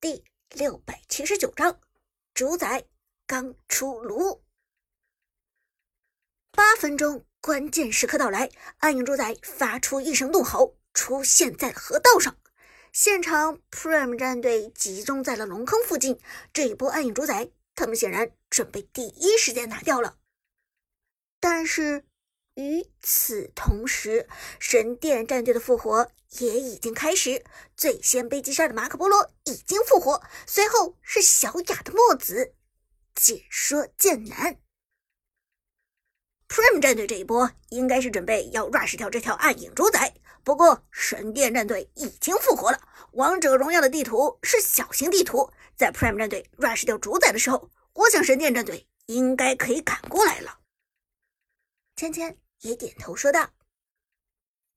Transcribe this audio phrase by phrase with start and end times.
[0.00, 1.80] 第六百七十九章，
[2.32, 2.84] 主宰
[3.26, 4.44] 刚出炉。
[6.52, 12.38] 八分钟，关键时刻到来，暗影主宰发出一声怒吼，出现在了河道上。
[12.92, 16.20] 现场 Prime 战队集中在了龙坑附近。
[16.52, 20.18] 这一波暗影主宰，他们显然准备第一时间拿掉了。
[21.40, 22.07] 但是。
[22.58, 27.44] 与此同时，神殿战队的复活也已经开始。
[27.76, 32.54] 最先被击杀的马可波罗已经复活，随后是小雅的墨子。
[33.14, 34.58] 解说剑南
[36.48, 40.14] ，Prime 战队这一波应该是准备要 rush 掉这条暗影主宰。
[40.42, 42.80] 不过神殿战队已经复活了。
[43.12, 50.58] 王者荣耀的地图是小型地图，在 Prime 战队 rush 掉主宰的时候，我想神殿战队应该可以赶过来了。
[51.94, 52.36] 芊芊。
[52.60, 53.50] 也点头说道：“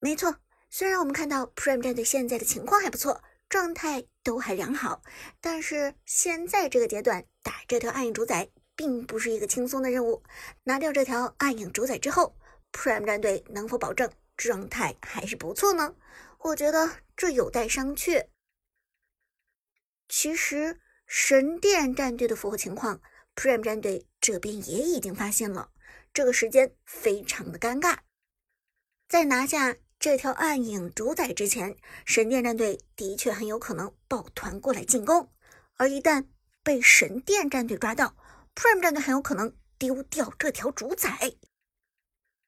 [0.00, 0.36] 没错，
[0.70, 5.02] 虽然我们看到 Prime 战队现在的情况还不错，状态都还良好，
[5.40, 10.22] 但是现在这个阶段打这条暗影主宰并不是一个轻松的任务。
[10.64, 12.36] 拿掉这条暗影主宰之后
[12.72, 15.94] ，Prime 战队能否保证状态还是不错呢？
[16.40, 18.28] 我觉得这有待商榷。
[20.08, 23.00] 其实神殿战队的复活情况
[23.34, 25.70] ，Prime 战队这边也已经发现了。”
[26.16, 27.98] 这个时间非常的尴尬，
[29.06, 35.30] 在拿下这条暗影主宰之前，神殿战队的确很有可能抱团过来进攻。
[35.74, 36.26] 而一旦
[36.62, 38.16] 被神殿战队抓到
[38.54, 41.34] ，Prime 战队很有可能丢掉这条主宰。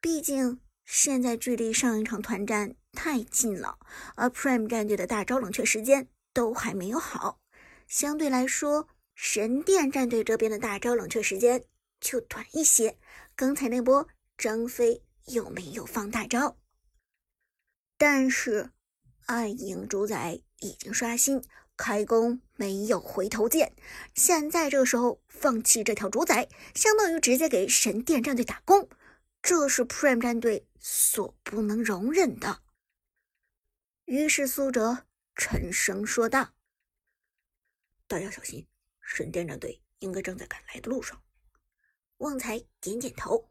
[0.00, 3.78] 毕竟现在距离上一场团战太近了，
[4.14, 7.38] 而 Prime 战队的大招冷却时间都还没有好，
[7.86, 11.62] 相对来说，神殿战队这边的大招冷却时间
[12.00, 12.96] 就短一些。
[13.40, 16.58] 刚才那波张飞有没有放大招？
[17.96, 18.70] 但是
[19.24, 21.42] 暗影主宰已经刷新，
[21.74, 23.74] 开弓没有回头箭。
[24.14, 28.90] 现在这个时候放弃这条主宰，相当于直接给神殿战队打工，
[29.40, 32.60] 这是 Prime 战队所不能容忍的。
[34.04, 36.52] 于是苏哲沉声说道
[38.06, 38.66] ：“大家小心，
[39.00, 41.22] 神殿战队应该正在赶来的路上。”
[42.20, 43.48] 旺财点点头，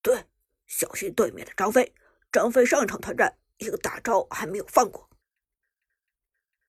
[0.00, 0.26] 对，
[0.66, 1.92] 小心对面的张飞。
[2.30, 5.10] 张飞上一场团战一个大招还没有放过。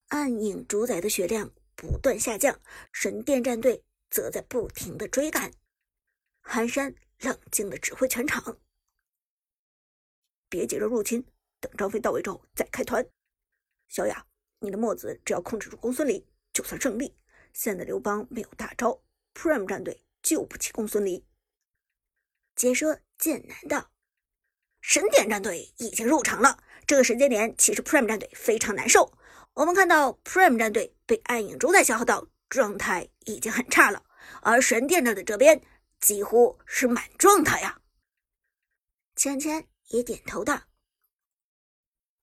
[0.07, 2.59] 暗影主宰的血量不断下降，
[2.91, 5.51] 神殿战队则在不停的追赶。
[6.41, 8.59] 寒山冷静的指挥全场，
[10.49, 11.23] 别急着入侵，
[11.59, 13.07] 等张飞到位之后再开团。
[13.89, 14.25] 小雅，
[14.59, 17.15] 你的墨子只要控制住公孙离，就算胜利。
[17.53, 19.03] 现在刘邦没有大招
[19.35, 20.03] ，Prime 战队。
[20.27, 21.25] 救不起公孙离。
[22.53, 23.91] 解说剑南道，
[24.81, 26.61] 神殿战队已经入场了。
[26.85, 29.17] 这个时间点，其实 Prime 战队非常难受。
[29.53, 34.03] 我们看到 Prime 战队被暗影主宰消耗到，状态已经很差了。
[34.41, 35.63] 而神殿战队这边
[36.01, 37.81] 几乎是满状态呀。
[39.15, 40.63] 芊芊也点头道：“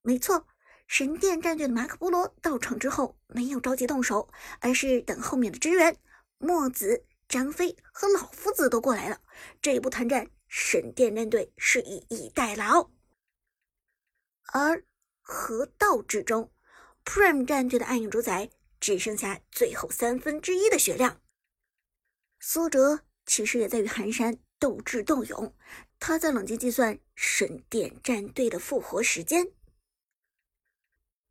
[0.03, 0.47] 没错，
[0.87, 4.29] 神殿战队的马可波罗到场之后，没有着急动手，
[4.61, 5.97] 而是等后面的支援。
[6.37, 9.21] 墨子。”张飞和老夫子都过来了，
[9.61, 12.93] 这一步团战，神殿战队是以逸待劳。
[14.53, 14.85] 而
[15.21, 16.53] 河道之中
[17.05, 21.21] ，Prime 战队的暗影主宰只剩下最后三分之一的血量。
[22.39, 25.57] 苏哲其实也在与寒山斗智斗勇，
[25.99, 29.53] 他在冷静计算神殿战队的复活时间。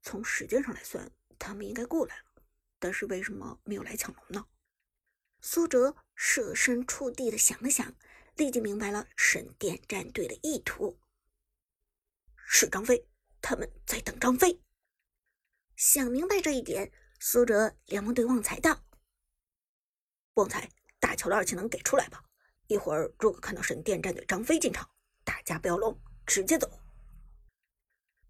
[0.01, 1.09] 从时间上来算，
[1.39, 2.43] 他们应该过来了，
[2.77, 4.45] 但是为什么没有来抢龙呢？
[5.45, 7.93] 苏哲设身处地的想了想，
[8.37, 10.97] 立即明白了神殿战队的意图。
[12.47, 13.05] 是张飞，
[13.41, 14.61] 他们在等张飞。
[15.75, 18.85] 想明白这一点，苏哲连忙对旺财道
[20.35, 20.69] ：“旺财，
[21.01, 22.23] 大乔的二技能给出来吧！
[22.67, 24.89] 一会儿如果看到神殿战队张飞进场，
[25.25, 26.71] 大家不要龙，直接走。”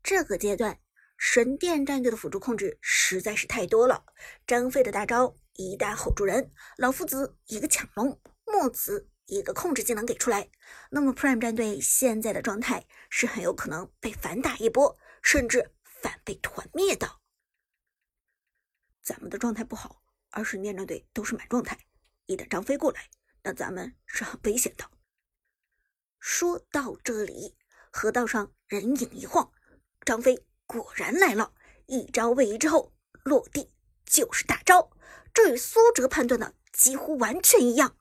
[0.01, 0.81] 这个阶段，
[1.15, 4.03] 神殿战队的辅助控制实在是太多了，
[4.47, 5.35] 张飞的大招。
[5.55, 10.49] 一旦吼住人，老夫子一个抢龙，墨子一个控制技能给出来，
[10.89, 17.19] 那么 Prime 战队现在的状态是很有可能被反打一波，甚至反被团灭的。
[19.01, 20.01] 咱们的状态不好，
[20.31, 21.77] 而是念战队都是满状态，
[22.25, 23.09] 一旦张飞过来，
[23.43, 24.89] 那咱们是很危险的。
[26.19, 27.55] 说到这里，
[27.91, 29.51] 河道上人影一晃，
[30.03, 31.53] 张飞果然来了，
[31.85, 33.71] 一招位移之后落地
[34.05, 34.89] 就是大招。
[35.33, 37.97] 这与苏哲判断的几乎完全一样，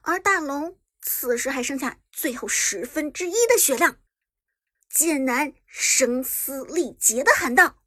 [0.00, 3.98] 而大龙此时还剩下最后十分之一的血量，
[4.90, 7.82] 剑南声嘶力竭的喊道：“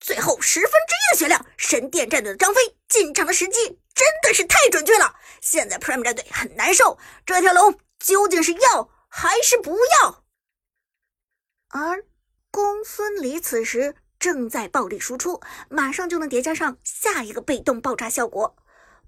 [0.00, 5.14] 最后十分之一的血量，神殿战队的张飞进场的时机真的是太准确了。
[5.40, 10.24] 现在 Prime 战队很难受，这条龙究竟是要还是不要？
[11.68, 12.04] 而
[12.50, 15.40] 公孙离此时正在暴力输出，
[15.70, 18.54] 马上就能叠加上下一个被动爆炸效果。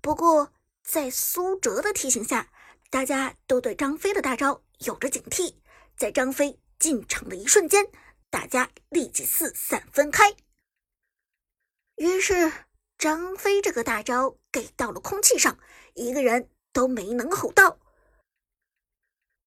[0.01, 2.51] 不过在苏哲的提醒下，
[2.91, 5.55] 大家都对张飞的大招有着警惕。
[5.97, 7.87] 在张飞进场的一瞬间，
[8.31, 10.35] 大家立即四散分开。
[11.97, 12.51] 于是，
[12.97, 15.59] 张飞这个大招给到了空气上，
[15.95, 17.79] 一个人都没能吼到。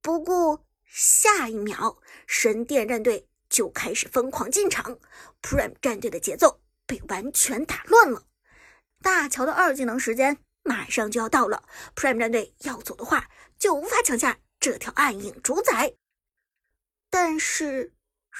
[0.01, 1.97] 不过，下一秒，
[2.27, 4.99] 神殿战队就开始疯狂进场
[5.41, 8.23] ，Prime 战队的节奏被完全打乱了。
[9.01, 11.63] 大乔的二技能时间马上就要到了
[11.95, 15.93] ，Prime 战队要走的话，就无法抢下这条暗影主宰。
[17.09, 17.93] 但是，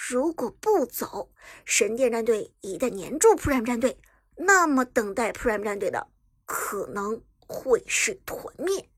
[0.10, 1.32] 如果不走，
[1.64, 4.02] 神殿战队一旦黏住 Prime 战队，
[4.36, 6.12] 那么等待 Prime 战队的
[6.46, 8.90] 可能会是团灭。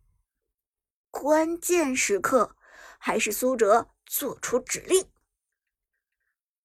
[1.11, 2.55] 关键时刻，
[2.97, 5.09] 还是苏哲做出指令：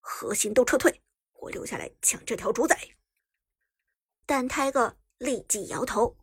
[0.03, 1.01] 核心都撤退，
[1.33, 2.77] 我留下来抢这条主宰。
[4.27, 6.19] 但 Tiger 立即摇头：“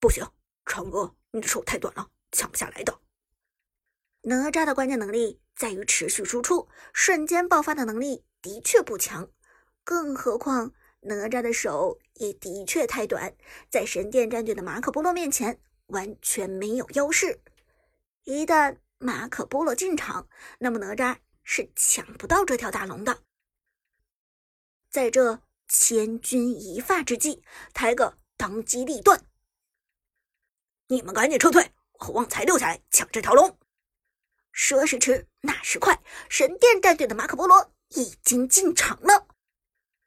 [0.00, 0.26] 不行，
[0.66, 3.00] 长哥，你的手太短了，抢不下来的。”
[4.22, 5.40] 哪吒的关键能力。
[5.58, 9.28] 在于持续输出，瞬间爆发的能力的确不强，
[9.82, 13.36] 更何况哪吒的手也的确太短，
[13.68, 17.42] 在神殿战队的马可波罗面前完全没有优势。
[18.22, 20.28] 一旦马可波罗进场，
[20.60, 21.16] 那么哪吒
[21.50, 23.22] 是抢不到这条大龙的。
[24.90, 27.42] 在这千钧一发之际，
[27.72, 29.24] 抬个当机立断，
[30.88, 33.58] 你们赶紧撤退，我和旺财留下来抢这条龙。
[34.52, 39.26] 说时迟，那时快，神殿战队的马可波罗已经进场了。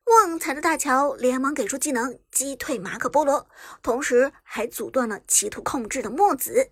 [0.05, 3.49] 旺财的大乔连忙给出技能击退马可波罗，
[3.81, 6.71] 同时还阻断了企图控制的墨子。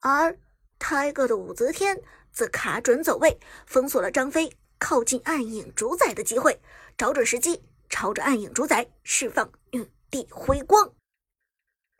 [0.00, 0.40] 而
[0.80, 2.02] 泰戈的武则天
[2.32, 6.60] 则卡准走位，封锁了张飞靠近暗影主宰的机会，
[6.96, 10.94] 找准时机朝着暗影主宰释放女帝辉光。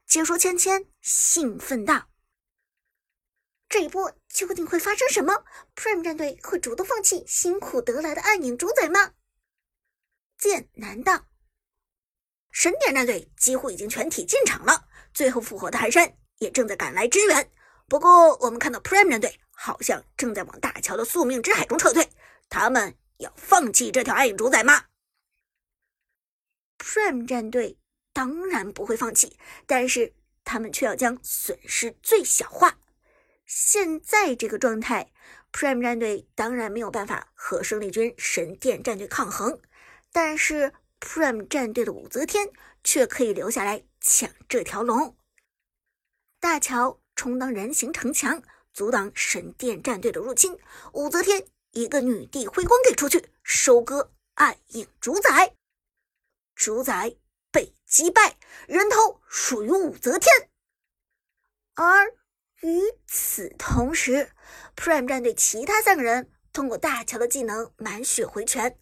[0.07, 2.09] 解说芊芊兴奋道。
[3.69, 5.45] 这一波究竟会发生什么
[5.77, 9.13] ？Prime 战队会主动放弃辛苦得来的暗影主宰吗？
[10.37, 11.27] 剑南道，
[12.51, 17.49] 神殿战队几乎已经全体进场了，最后复活的寒山也正在赶来支援。
[17.87, 22.09] 不过，我们看到 Prime 战队好像正在往大乔的宿命之海中撤退，
[22.49, 24.87] 他们要放弃这条暗影主宰吗
[26.79, 27.77] ？Prime 战队
[28.15, 29.37] 当然不会放弃，
[29.67, 30.15] 但是
[30.45, 32.79] 他们却要将损失最小化。
[33.45, 35.13] 现在这个状态
[35.53, 39.61] ，Prime 战队当然没有办法和胜利军神殿战队抗衡，
[40.11, 42.49] 但是 Prime 战队的武则天
[42.83, 45.19] 却可以留下来抢这条龙。
[46.41, 48.43] 大乔充当人形城墙，
[48.73, 50.57] 阻挡神殿战队的入侵；
[50.93, 55.55] 武则天一个女帝辉光给出去，收割暗影主宰，
[56.55, 57.17] 主宰
[57.51, 58.37] 被击败，
[58.67, 60.51] 人头属于武则天，
[61.75, 62.15] 而。
[62.63, 64.33] 与此同时
[64.77, 68.79] ，Prime 战队其他三个人通过大乔的技能满血回拳，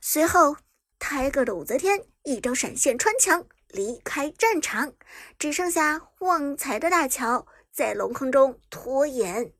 [0.00, 0.56] 随后
[1.00, 4.94] Tiger 的武则天一招闪现穿墙离开战场，
[5.40, 9.52] 只剩下旺财的大乔在龙坑中拖延。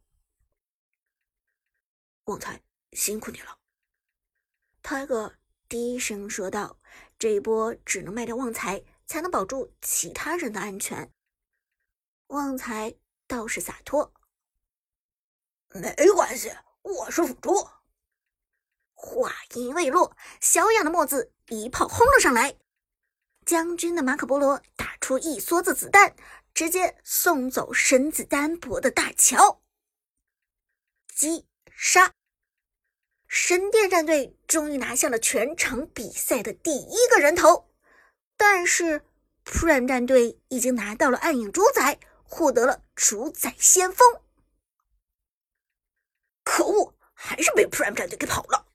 [2.25, 3.58] 旺财，辛苦你了
[4.82, 5.35] ，Tiger
[5.68, 6.78] 低声说道
[7.20, 11.12] ：“这一波只能卖掉旺财，才能保住其他人的安全。”
[12.28, 12.96] 旺财。
[13.28, 14.14] 倒是洒脱，
[15.70, 17.68] 没关系，我是辅助。
[18.94, 22.56] 话音未落，小雅的墨子一炮轰了上来，
[23.44, 26.14] 将军的马可波罗打出一梭子子弹，
[26.56, 29.62] 直接送走身子单薄的大乔。
[31.14, 32.14] 击杀！
[33.28, 37.68] 神殿战队终于拿下了全场比赛的第一个人头，
[38.38, 39.02] 但是
[39.44, 42.00] Prime 战队已经拿到了暗影主宰。
[42.28, 44.20] 获得了主宰先锋，
[46.42, 48.66] 可恶，还是被 Prime 战队给跑了。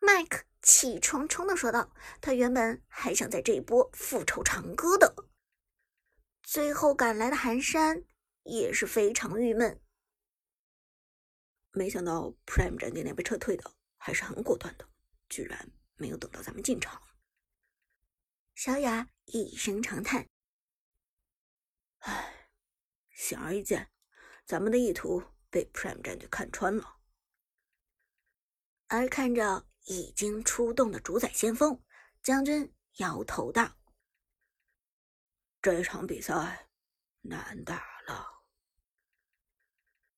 [0.00, 5.14] 麦克气冲冲的说道：“他原本还想在这一波复仇长歌的。”
[6.42, 8.04] 最后赶来的寒山
[8.42, 9.80] 也是非常郁闷，
[11.70, 14.88] 没想到 Prime 战队那边撤退的还是很果断的，
[15.28, 17.00] 居然没有等到咱们进场。
[18.54, 20.28] 小雅一声长叹
[22.00, 22.48] ：“唉。”
[23.14, 23.88] 显而易见，
[24.44, 26.96] 咱们的意图被 Prime 战队看穿了。
[28.88, 31.80] 而看着已经出动的主宰先锋。
[32.22, 33.76] 将军摇头道
[35.62, 36.66] ：“这场比赛
[37.22, 37.76] 难打
[38.06, 38.42] 了。”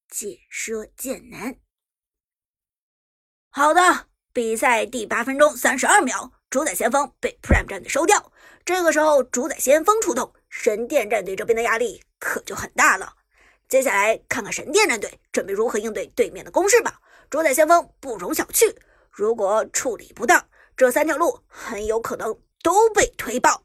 [0.08, 1.56] 解说剑南。
[3.50, 8.32] 好的，比赛第八分钟三十二秒，主宰先锋被 Prime 战队收掉。
[8.64, 13.16] 这个时候，主宰先锋出动，神殿战队这边的压力可就很大了。
[13.68, 17.00] 接下来看看神殿战队准备如何应对对面的攻势吧。
[17.28, 18.76] 主宰先锋不容小觑，
[19.10, 23.63] 如果处理不当，这三条路很有可能都被推爆。